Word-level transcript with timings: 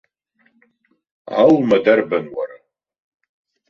Алма 1.43 1.77
дарбан, 1.83 2.25
уара?! 2.37 2.57